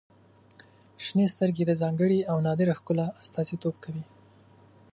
•شنې 1.03 1.25
سترګې 1.33 1.63
د 1.67 1.71
ځانګړي 1.81 2.19
او 2.31 2.37
نادره 2.45 2.73
ښکلا 2.79 3.07
استازیتوب 3.21 3.75
کوي. 3.83 4.03